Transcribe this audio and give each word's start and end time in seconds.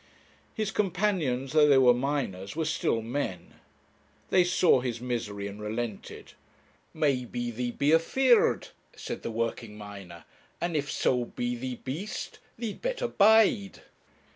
His 0.55 0.71
companions, 0.71 1.51
though 1.51 1.67
they 1.67 1.77
were 1.77 1.93
miners, 1.93 2.55
were 2.55 2.65
still 2.65 3.03
men. 3.03 3.53
They 4.31 4.43
saw 4.43 4.79
his 4.81 4.99
misery, 4.99 5.45
and 5.47 5.61
relented. 5.61 6.33
'Maybe 6.91 7.51
thee 7.51 7.69
be 7.69 7.91
afeared?' 7.93 8.69
said 8.95 9.21
the 9.21 9.29
working 9.29 9.77
miner, 9.77 10.25
'and 10.59 10.75
if 10.75 10.91
so 10.91 11.25
be 11.25 11.55
thee 11.55 11.79
bee'st, 11.85 12.39
thee'd 12.57 12.81
better 12.81 13.07
bide.' 13.07 13.81